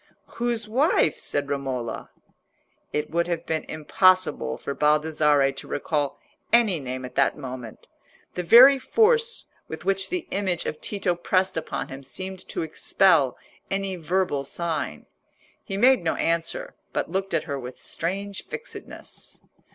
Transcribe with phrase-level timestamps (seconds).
[0.37, 2.09] "Whose wife?" said Romola.
[2.91, 6.19] It would have been impossible for Baldassarre to recall
[6.51, 7.87] any name at that moment.
[8.33, 13.37] The very force with which the image of Tito pressed upon him seemed to expel
[13.69, 15.05] any verbal sign.
[15.63, 19.39] He made no answer, but looked at her with strange fixedness.